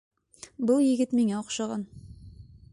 [0.69, 1.87] Был егет миңә оҡшаған.